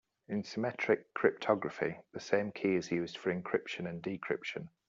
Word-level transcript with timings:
In 0.27 0.43
symmetric 0.43 1.13
cryptography 1.13 1.99
the 2.11 2.19
same 2.19 2.51
key 2.51 2.73
is 2.73 2.89
used 2.91 3.17
for 3.19 3.31
encryption 3.31 3.87
and 3.87 4.01
decryption. 4.01 4.69